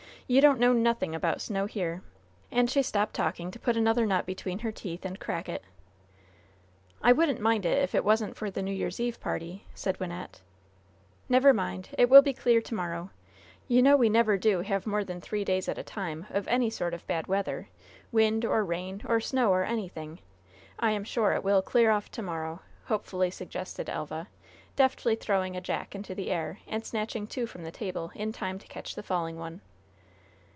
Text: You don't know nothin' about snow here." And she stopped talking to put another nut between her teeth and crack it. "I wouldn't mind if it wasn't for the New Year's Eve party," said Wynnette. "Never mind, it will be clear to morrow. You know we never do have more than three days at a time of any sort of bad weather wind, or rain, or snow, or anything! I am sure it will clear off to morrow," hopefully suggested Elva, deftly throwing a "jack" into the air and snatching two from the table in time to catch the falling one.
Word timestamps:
You 0.27 0.39
don't 0.39 0.61
know 0.61 0.71
nothin' 0.71 1.13
about 1.13 1.41
snow 1.41 1.65
here." 1.65 2.03
And 2.53 2.69
she 2.69 2.81
stopped 2.81 3.13
talking 3.15 3.51
to 3.51 3.59
put 3.59 3.75
another 3.75 4.05
nut 4.05 4.25
between 4.25 4.59
her 4.59 4.71
teeth 4.71 5.03
and 5.03 5.19
crack 5.19 5.49
it. 5.49 5.61
"I 7.01 7.11
wouldn't 7.11 7.41
mind 7.41 7.65
if 7.65 7.93
it 7.93 8.05
wasn't 8.05 8.37
for 8.37 8.49
the 8.49 8.61
New 8.61 8.71
Year's 8.71 9.01
Eve 9.01 9.19
party," 9.19 9.65
said 9.75 9.99
Wynnette. 9.99 10.39
"Never 11.27 11.51
mind, 11.53 11.89
it 11.97 12.09
will 12.09 12.21
be 12.21 12.31
clear 12.31 12.61
to 12.61 12.73
morrow. 12.73 13.09
You 13.67 13.81
know 13.81 13.97
we 13.97 14.07
never 14.07 14.37
do 14.37 14.61
have 14.61 14.87
more 14.87 15.03
than 15.03 15.19
three 15.19 15.43
days 15.43 15.67
at 15.67 15.77
a 15.77 15.83
time 15.83 16.27
of 16.29 16.47
any 16.47 16.69
sort 16.69 16.93
of 16.93 17.05
bad 17.07 17.27
weather 17.27 17.67
wind, 18.13 18.45
or 18.45 18.63
rain, 18.63 19.01
or 19.05 19.19
snow, 19.19 19.49
or 19.51 19.65
anything! 19.65 20.19
I 20.79 20.91
am 20.91 21.03
sure 21.03 21.33
it 21.33 21.43
will 21.43 21.61
clear 21.61 21.91
off 21.91 22.09
to 22.11 22.21
morrow," 22.21 22.61
hopefully 22.85 23.31
suggested 23.31 23.89
Elva, 23.89 24.29
deftly 24.77 25.17
throwing 25.17 25.57
a 25.57 25.61
"jack" 25.61 25.93
into 25.93 26.15
the 26.15 26.31
air 26.31 26.59
and 26.67 26.85
snatching 26.85 27.27
two 27.27 27.45
from 27.45 27.63
the 27.63 27.69
table 27.71 28.11
in 28.15 28.31
time 28.31 28.59
to 28.59 28.67
catch 28.67 28.95
the 28.95 29.03
falling 29.03 29.37
one. 29.37 29.59